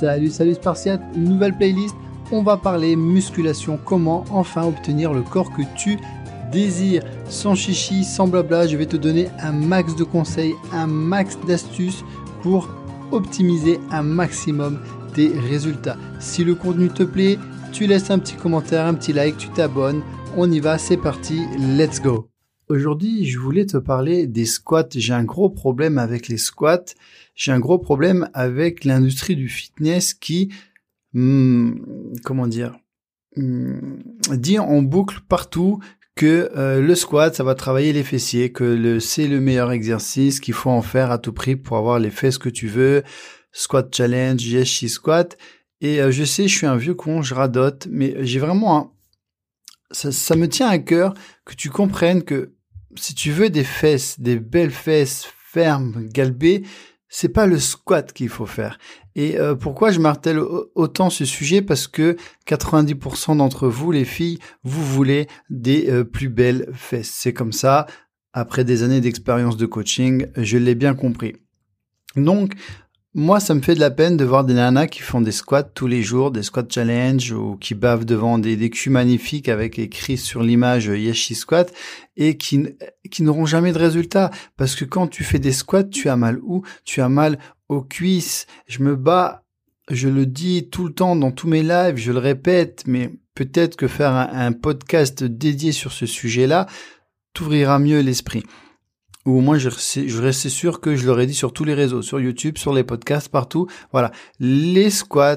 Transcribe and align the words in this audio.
Salut, 0.00 0.30
salut 0.30 0.54
Spartiate, 0.54 1.02
nouvelle 1.14 1.54
playlist. 1.54 1.94
On 2.32 2.42
va 2.42 2.56
parler 2.56 2.96
musculation, 2.96 3.78
comment 3.84 4.24
enfin 4.30 4.64
obtenir 4.64 5.12
le 5.12 5.20
corps 5.20 5.52
que 5.52 5.60
tu 5.76 5.98
désires. 6.50 7.02
Sans 7.28 7.54
chichi, 7.54 8.02
sans 8.02 8.26
blabla, 8.26 8.66
je 8.66 8.78
vais 8.78 8.86
te 8.86 8.96
donner 8.96 9.28
un 9.42 9.52
max 9.52 9.94
de 9.96 10.04
conseils, 10.04 10.54
un 10.72 10.86
max 10.86 11.36
d'astuces 11.46 12.02
pour 12.40 12.70
optimiser 13.12 13.78
un 13.90 14.02
maximum 14.02 14.78
tes 15.12 15.28
résultats. 15.50 15.98
Si 16.18 16.44
le 16.44 16.54
contenu 16.54 16.88
te 16.88 17.02
plaît, 17.02 17.38
tu 17.70 17.86
laisses 17.86 18.10
un 18.10 18.18
petit 18.18 18.36
commentaire, 18.36 18.86
un 18.86 18.94
petit 18.94 19.12
like, 19.12 19.36
tu 19.36 19.50
t'abonnes. 19.50 20.00
On 20.34 20.50
y 20.50 20.60
va, 20.60 20.78
c'est 20.78 20.96
parti, 20.96 21.42
let's 21.58 22.00
go. 22.00 22.29
Aujourd'hui, 22.70 23.24
je 23.24 23.40
voulais 23.40 23.66
te 23.66 23.78
parler 23.78 24.28
des 24.28 24.44
squats. 24.44 24.86
J'ai 24.94 25.12
un 25.12 25.24
gros 25.24 25.50
problème 25.50 25.98
avec 25.98 26.28
les 26.28 26.36
squats. 26.36 26.94
J'ai 27.34 27.50
un 27.50 27.58
gros 27.58 27.80
problème 27.80 28.30
avec 28.32 28.84
l'industrie 28.84 29.34
du 29.34 29.48
fitness 29.48 30.14
qui, 30.14 30.52
hmm, 31.12 31.72
comment 32.22 32.46
dire, 32.46 32.78
hmm, 33.34 33.80
dit 34.34 34.60
en 34.60 34.82
boucle 34.82 35.18
partout 35.28 35.80
que 36.14 36.52
euh, 36.54 36.80
le 36.80 36.94
squat, 36.94 37.34
ça 37.34 37.42
va 37.42 37.56
travailler 37.56 37.92
les 37.92 38.04
fessiers, 38.04 38.52
que 38.52 38.62
le, 38.62 39.00
c'est 39.00 39.26
le 39.26 39.40
meilleur 39.40 39.72
exercice, 39.72 40.38
qu'il 40.38 40.54
faut 40.54 40.70
en 40.70 40.82
faire 40.82 41.10
à 41.10 41.18
tout 41.18 41.32
prix 41.32 41.56
pour 41.56 41.76
avoir 41.76 41.98
les 41.98 42.10
fesses 42.10 42.38
que 42.38 42.48
tu 42.48 42.68
veux. 42.68 43.02
Squat 43.50 43.92
challenge, 43.92 44.46
yes, 44.46 44.68
she 44.68 44.86
squat. 44.86 45.36
Et 45.80 46.00
euh, 46.00 46.12
je 46.12 46.22
sais, 46.22 46.46
je 46.46 46.56
suis 46.56 46.66
un 46.68 46.76
vieux 46.76 46.94
con, 46.94 47.20
je 47.20 47.34
radote, 47.34 47.88
mais 47.90 48.24
j'ai 48.24 48.38
vraiment 48.38 48.78
un... 48.78 48.92
ça, 49.90 50.12
ça 50.12 50.36
me 50.36 50.46
tient 50.46 50.68
à 50.68 50.78
cœur 50.78 51.14
que 51.44 51.56
tu 51.56 51.68
comprennes 51.68 52.22
que 52.22 52.54
si 52.96 53.14
tu 53.14 53.30
veux 53.30 53.50
des 53.50 53.64
fesses, 53.64 54.20
des 54.20 54.38
belles 54.38 54.70
fesses 54.70 55.26
fermes, 55.52 56.06
galbées, 56.08 56.62
c'est 57.08 57.28
pas 57.28 57.46
le 57.46 57.58
squat 57.58 58.12
qu'il 58.12 58.28
faut 58.28 58.46
faire. 58.46 58.78
Et 59.16 59.38
euh, 59.38 59.56
pourquoi 59.56 59.90
je 59.90 59.98
martèle 59.98 60.38
autant 60.38 61.10
ce 61.10 61.24
sujet? 61.24 61.60
Parce 61.60 61.88
que 61.88 62.16
90% 62.46 63.36
d'entre 63.36 63.68
vous, 63.68 63.90
les 63.90 64.04
filles, 64.04 64.38
vous 64.62 64.84
voulez 64.84 65.26
des 65.50 65.90
euh, 65.90 66.04
plus 66.04 66.28
belles 66.28 66.70
fesses. 66.72 67.10
C'est 67.10 67.32
comme 67.32 67.52
ça. 67.52 67.86
Après 68.32 68.64
des 68.64 68.84
années 68.84 69.00
d'expérience 69.00 69.56
de 69.56 69.66
coaching, 69.66 70.28
je 70.36 70.56
l'ai 70.56 70.76
bien 70.76 70.94
compris. 70.94 71.34
Donc, 72.14 72.52
moi, 73.12 73.40
ça 73.40 73.54
me 73.54 73.60
fait 73.60 73.74
de 73.74 73.80
la 73.80 73.90
peine 73.90 74.16
de 74.16 74.24
voir 74.24 74.44
des 74.44 74.54
nanas 74.54 74.86
qui 74.86 75.00
font 75.00 75.20
des 75.20 75.32
squats 75.32 75.64
tous 75.64 75.88
les 75.88 76.00
jours, 76.00 76.30
des 76.30 76.44
squats 76.44 76.68
challenge 76.68 77.32
ou 77.32 77.56
qui 77.56 77.74
bavent 77.74 78.04
devant 78.04 78.38
des, 78.38 78.56
des 78.56 78.70
culs 78.70 78.92
magnifiques 78.92 79.48
avec 79.48 79.80
écrit 79.80 80.16
sur 80.16 80.44
l'image 80.44 80.86
Yeshi 80.86 81.34
squat 81.34 81.72
et 82.16 82.36
qui, 82.36 82.68
qui 83.10 83.24
n'auront 83.24 83.46
jamais 83.46 83.72
de 83.72 83.78
résultat. 83.78 84.30
Parce 84.56 84.76
que 84.76 84.84
quand 84.84 85.08
tu 85.08 85.24
fais 85.24 85.40
des 85.40 85.50
squats, 85.50 85.82
tu 85.82 86.08
as 86.08 86.14
mal 86.14 86.38
où? 86.44 86.62
Tu 86.84 87.00
as 87.00 87.08
mal 87.08 87.40
aux 87.68 87.82
cuisses. 87.82 88.46
Je 88.68 88.80
me 88.80 88.94
bats, 88.94 89.42
je 89.90 90.08
le 90.08 90.24
dis 90.24 90.68
tout 90.70 90.86
le 90.86 90.92
temps 90.92 91.16
dans 91.16 91.32
tous 91.32 91.48
mes 91.48 91.64
lives, 91.64 91.96
je 91.96 92.12
le 92.12 92.18
répète, 92.18 92.84
mais 92.86 93.10
peut-être 93.34 93.74
que 93.74 93.88
faire 93.88 94.12
un 94.12 94.52
podcast 94.52 95.24
dédié 95.24 95.72
sur 95.72 95.90
ce 95.90 96.06
sujet-là 96.06 96.66
t'ouvrira 97.34 97.80
mieux 97.80 98.00
l'esprit 98.00 98.44
ou 99.26 99.38
au 99.38 99.40
moins 99.40 99.58
je, 99.58 99.68
je 99.68 100.22
restais 100.22 100.48
sûr 100.48 100.80
que 100.80 100.96
je 100.96 101.06
l'aurais 101.06 101.26
dit 101.26 101.34
sur 101.34 101.52
tous 101.52 101.64
les 101.64 101.74
réseaux, 101.74 102.02
sur 102.02 102.20
YouTube, 102.20 102.58
sur 102.58 102.72
les 102.72 102.84
podcasts, 102.84 103.28
partout. 103.28 103.66
Voilà, 103.92 104.12
les 104.38 104.90
squats 104.90 105.36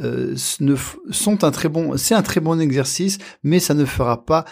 euh, 0.00 0.34
sont 0.36 1.44
un 1.44 1.50
très 1.50 1.68
bon, 1.68 1.96
c'est 1.96 2.14
un 2.14 2.22
très 2.22 2.40
bon 2.40 2.60
exercice, 2.60 3.18
mais 3.42 3.60
ça 3.60 3.74
ne 3.74 3.84
fera 3.84 4.24
pas 4.24 4.44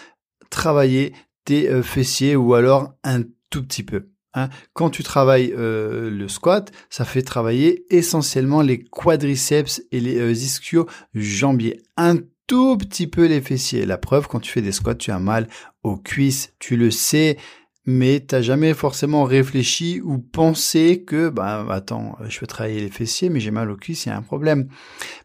travailler 0.51 1.13
tes 1.45 1.69
euh, 1.69 1.83
fessiers 1.83 2.37
ou 2.37 2.55
alors 2.55 2.93
un 3.03 3.23
tout 3.51 3.63
petit 3.63 3.83
peu. 3.83 4.09
Hein. 4.35 4.49
Quand 4.75 4.91
tu 4.91 5.03
travailles 5.03 5.53
euh, 5.57 6.11
le 6.11 6.29
squat, 6.29 6.71
ça 6.89 7.05
fait 7.05 7.23
travailler 7.23 7.85
essentiellement 7.91 8.63
les 8.63 8.83
quadriceps 8.83 9.83
et 9.91 10.01
les 10.01 10.19
euh, 10.19 10.33
ischio-jambiers. 10.33 11.83
Un 11.97 12.19
tout 12.47 12.77
petit 12.77 13.07
peu 13.07 13.27
les 13.27 13.41
fessiers. 13.41 13.87
La 13.87 13.99
preuve, 13.99 14.29
quand 14.29 14.41
tu 14.41 14.51
fais 14.51 14.63
des 14.63 14.73
squats, 14.73 14.95
tu 14.95 15.11
as 15.11 15.19
mal 15.19 15.49
aux 15.83 15.97
cuisses, 15.97 16.53
tu 16.59 16.77
le 16.77 16.91
sais 16.91 17.39
mais 17.87 18.21
t'as 18.21 18.43
jamais 18.43 18.75
forcément 18.75 19.25
réfléchi 19.25 20.01
ou 20.03 20.19
pensé 20.19 21.03
que 21.03 21.31
bah 21.31 21.67
attends 21.71 22.17
je 22.29 22.39
veux 22.41 22.47
travailler 22.47 22.81
les 22.81 22.91
fessiers 22.91 23.31
mais 23.31 23.41
j'ai 23.41 23.51
mal 23.51 23.71
aux 23.71 23.77
cuisses 23.77 24.07
il 24.07 24.11
y 24.11 24.13
a 24.13 24.17
un 24.17 24.23
problème. 24.23 24.69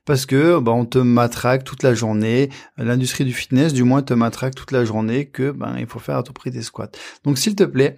Parce 0.05 0.25
que 0.25 0.59
bah 0.59 0.71
on 0.71 0.85
te 0.85 0.97
matraque 0.97 1.63
toute 1.63 1.83
la 1.83 1.93
journée. 1.93 2.49
L'industrie 2.77 3.25
du 3.25 3.33
fitness 3.33 3.73
du 3.73 3.83
moins 3.83 4.01
te 4.01 4.13
matraque 4.13 4.55
toute 4.55 4.71
la 4.71 4.85
journée 4.85 5.25
que 5.25 5.51
ben 5.51 5.75
il 5.77 5.87
faut 5.87 5.99
faire 5.99 6.17
à 6.17 6.23
tout 6.23 6.33
prix 6.33 6.51
des 6.51 6.61
squats. 6.61 6.91
Donc 7.23 7.37
s'il 7.37 7.55
te 7.55 7.63
plaît 7.63 7.95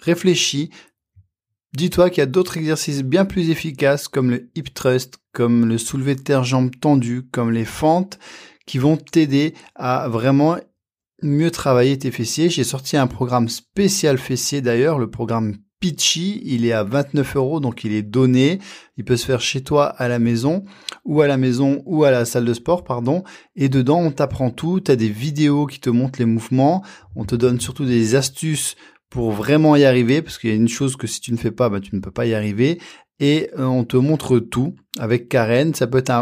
réfléchis. 0.00 0.70
Dis-toi 1.74 2.08
qu'il 2.08 2.18
y 2.18 2.22
a 2.22 2.26
d'autres 2.26 2.56
exercices 2.56 3.02
bien 3.02 3.26
plus 3.26 3.50
efficaces 3.50 4.08
comme 4.08 4.30
le 4.30 4.50
hip 4.54 4.72
thrust 4.72 5.18
comme 5.32 5.66
le 5.66 5.76
soulevé 5.78 6.14
de 6.14 6.22
terre 6.22 6.44
jambes 6.44 6.70
tendues 6.80 7.24
comme 7.30 7.50
les 7.50 7.66
fentes 7.66 8.18
qui 8.66 8.78
vont 8.78 8.96
t'aider 8.96 9.54
à 9.74 10.08
vraiment 10.08 10.56
mieux 11.22 11.50
travailler 11.50 11.98
tes 11.98 12.10
fessiers. 12.10 12.50
J'ai 12.50 12.64
sorti 12.64 12.96
un 12.96 13.06
programme 13.06 13.48
spécial 13.48 14.18
fessier 14.18 14.60
d'ailleurs, 14.60 14.98
le 14.98 15.10
programme 15.10 15.56
Pitchy, 15.80 16.42
il 16.44 16.66
est 16.66 16.72
à 16.72 16.82
29 16.82 17.36
euros, 17.36 17.60
donc 17.60 17.84
il 17.84 17.92
est 17.92 18.02
donné. 18.02 18.58
Il 18.96 19.04
peut 19.04 19.16
se 19.16 19.24
faire 19.24 19.40
chez 19.40 19.62
toi 19.62 19.86
à 19.86 20.08
la 20.08 20.18
maison, 20.18 20.64
ou 21.04 21.20
à 21.22 21.28
la 21.28 21.36
maison, 21.36 21.82
ou 21.86 22.04
à 22.04 22.10
la 22.10 22.24
salle 22.24 22.44
de 22.44 22.54
sport, 22.54 22.82
pardon. 22.82 23.22
Et 23.54 23.68
dedans, 23.68 24.00
on 24.00 24.10
t'apprend 24.10 24.50
tout. 24.50 24.80
Tu 24.80 24.90
as 24.90 24.96
des 24.96 25.08
vidéos 25.08 25.66
qui 25.66 25.78
te 25.78 25.90
montrent 25.90 26.18
les 26.18 26.24
mouvements. 26.24 26.82
On 27.14 27.24
te 27.24 27.36
donne 27.36 27.60
surtout 27.60 27.84
des 27.84 28.16
astuces 28.16 28.74
pour 29.08 29.30
vraiment 29.30 29.76
y 29.76 29.84
arriver, 29.84 30.20
parce 30.20 30.38
qu'il 30.38 30.50
y 30.50 30.52
a 30.52 30.56
une 30.56 30.68
chose 30.68 30.96
que 30.96 31.06
si 31.06 31.20
tu 31.20 31.32
ne 31.32 31.38
fais 31.38 31.52
pas, 31.52 31.68
bah, 31.68 31.80
tu 31.80 31.94
ne 31.94 32.00
peux 32.00 32.10
pas 32.10 32.26
y 32.26 32.34
arriver. 32.34 32.80
Et 33.20 33.50
euh, 33.56 33.64
on 33.64 33.84
te 33.84 33.96
montre 33.96 34.40
tout 34.40 34.74
avec 34.98 35.28
Karen. 35.28 35.74
Ça 35.74 35.86
peut 35.86 35.98
être 35.98 36.12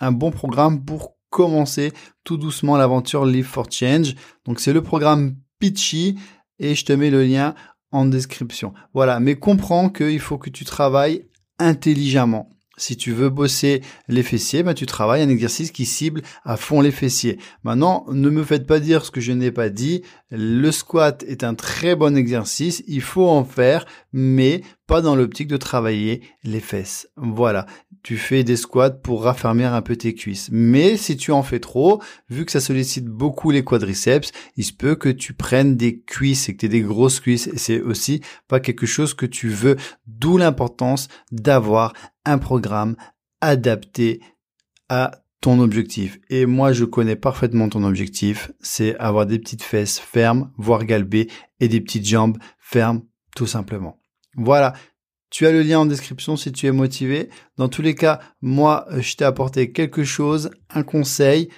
un 0.00 0.12
bon 0.12 0.30
programme 0.30 0.82
pour 0.84 1.13
commencer 1.34 1.92
tout 2.22 2.36
doucement 2.36 2.76
l'aventure 2.76 3.26
Live 3.26 3.46
for 3.46 3.66
Change. 3.68 4.14
Donc 4.44 4.60
c'est 4.60 4.72
le 4.72 4.82
programme 4.82 5.34
Pitchy 5.58 6.16
et 6.60 6.76
je 6.76 6.84
te 6.84 6.92
mets 6.92 7.10
le 7.10 7.24
lien 7.24 7.56
en 7.90 8.04
description. 8.04 8.72
Voilà, 8.94 9.18
mais 9.18 9.34
comprends 9.34 9.88
qu'il 9.88 10.20
faut 10.20 10.38
que 10.38 10.48
tu 10.48 10.64
travailles 10.64 11.26
intelligemment. 11.58 12.50
Si 12.76 12.96
tu 12.96 13.12
veux 13.12 13.30
bosser 13.30 13.82
les 14.08 14.22
fessiers, 14.22 14.62
ben 14.62 14.74
tu 14.74 14.86
travailles 14.86 15.22
un 15.22 15.28
exercice 15.28 15.72
qui 15.72 15.86
cible 15.86 16.22
à 16.44 16.56
fond 16.56 16.80
les 16.80 16.92
fessiers. 16.92 17.38
Maintenant, 17.64 18.04
ne 18.10 18.30
me 18.30 18.44
faites 18.44 18.66
pas 18.66 18.78
dire 18.78 19.04
ce 19.04 19.10
que 19.10 19.20
je 19.20 19.32
n'ai 19.32 19.50
pas 19.50 19.70
dit. 19.70 20.02
Le 20.30 20.70
squat 20.70 21.24
est 21.24 21.42
un 21.42 21.54
très 21.54 21.96
bon 21.96 22.16
exercice. 22.16 22.84
Il 22.86 23.02
faut 23.02 23.28
en 23.28 23.44
faire, 23.44 23.86
mais 24.12 24.62
pas 24.86 25.02
dans 25.02 25.16
l'optique 25.16 25.48
de 25.48 25.56
travailler 25.56 26.22
les 26.44 26.60
fesses. 26.60 27.08
Voilà. 27.16 27.66
Tu 28.04 28.18
fais 28.18 28.44
des 28.44 28.56
squats 28.56 28.90
pour 28.90 29.24
raffermir 29.24 29.74
un 29.74 29.82
peu 29.82 29.96
tes 29.96 30.14
cuisses. 30.14 30.50
Mais 30.52 30.96
si 30.96 31.16
tu 31.16 31.32
en 31.32 31.42
fais 31.42 31.58
trop, 31.58 32.02
vu 32.28 32.44
que 32.44 32.52
ça 32.52 32.60
sollicite 32.60 33.06
beaucoup 33.06 33.50
les 33.50 33.64
quadriceps, 33.64 34.30
il 34.56 34.64
se 34.64 34.74
peut 34.74 34.94
que 34.94 35.08
tu 35.08 35.32
prennes 35.32 35.76
des 35.76 36.00
cuisses 36.00 36.48
et 36.48 36.52
que 36.52 36.58
tu 36.58 36.66
aies 36.66 36.68
des 36.68 36.82
grosses 36.82 37.18
cuisses. 37.18 37.46
Et 37.48 37.56
c'est 37.56 37.80
aussi 37.80 38.20
pas 38.46 38.60
quelque 38.60 38.84
chose 38.84 39.14
que 39.14 39.24
tu 39.24 39.48
veux. 39.48 39.76
D'où 40.06 40.36
l'importance 40.36 41.08
d'avoir 41.32 41.94
un 42.26 42.36
programme 42.36 42.94
adapté 43.40 44.20
à 44.90 45.24
ton 45.40 45.58
objectif. 45.60 46.20
Et 46.28 46.44
moi, 46.44 46.72
je 46.72 46.84
connais 46.84 47.16
parfaitement 47.16 47.68
ton 47.70 47.84
objectif. 47.84 48.52
C'est 48.60 48.96
avoir 48.98 49.24
des 49.24 49.38
petites 49.38 49.62
fesses 49.62 49.98
fermes, 49.98 50.50
voire 50.58 50.84
galbées, 50.84 51.28
et 51.58 51.68
des 51.68 51.80
petites 51.80 52.06
jambes 52.06 52.36
fermes, 52.58 53.02
tout 53.34 53.46
simplement. 53.46 53.98
Voilà. 54.36 54.74
Tu 55.34 55.48
as 55.48 55.50
le 55.50 55.62
lien 55.62 55.80
en 55.80 55.86
description 55.86 56.36
si 56.36 56.52
tu 56.52 56.68
es 56.68 56.70
motivé. 56.70 57.28
Dans 57.56 57.68
tous 57.68 57.82
les 57.82 57.96
cas, 57.96 58.20
moi, 58.40 58.86
je 58.98 59.16
t'ai 59.16 59.24
apporté 59.24 59.72
quelque 59.72 60.04
chose, 60.04 60.50
un 60.70 60.84
conseil. 60.84 61.48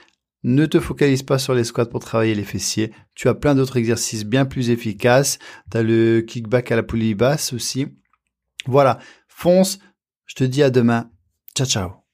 Ne 0.44 0.64
te 0.64 0.80
focalise 0.80 1.22
pas 1.22 1.38
sur 1.38 1.52
les 1.52 1.62
squats 1.62 1.84
pour 1.84 2.00
travailler 2.00 2.34
les 2.34 2.42
fessiers. 2.42 2.90
Tu 3.14 3.28
as 3.28 3.34
plein 3.34 3.54
d'autres 3.54 3.76
exercices 3.76 4.24
bien 4.24 4.46
plus 4.46 4.70
efficaces. 4.70 5.38
Tu 5.70 5.76
as 5.76 5.82
le 5.82 6.22
kickback 6.22 6.72
à 6.72 6.76
la 6.76 6.84
poulie 6.84 7.14
basse 7.14 7.52
aussi. 7.52 7.88
Voilà. 8.64 8.98
Fonce. 9.28 9.78
Je 10.24 10.36
te 10.36 10.44
dis 10.44 10.62
à 10.62 10.70
demain. 10.70 11.10
Ciao, 11.54 11.66
ciao. 11.66 12.05